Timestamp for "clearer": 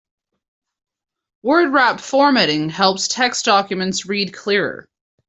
4.33-4.87